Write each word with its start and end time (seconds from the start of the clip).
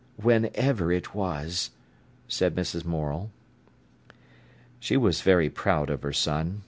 "Whenever 0.15 0.91
it 0.91 1.13
was," 1.13 1.69
said 2.27 2.55
Mrs. 2.55 2.83
Morel. 2.83 3.29
She 4.79 4.97
was 4.97 5.21
very 5.21 5.47
proud 5.51 5.91
of 5.91 6.01
her 6.01 6.11
son. 6.11 6.59